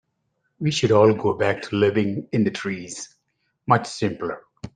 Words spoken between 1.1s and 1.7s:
go back